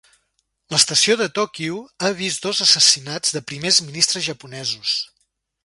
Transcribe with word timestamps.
L'estació 0.73 1.17
de 1.19 1.27
Tòquio 1.39 1.81
ha 2.07 2.11
vist 2.21 2.47
dos 2.47 2.63
assassinats 2.67 3.37
de 3.37 3.45
primers 3.53 3.81
ministres 3.91 4.27
japonesos. 4.33 4.99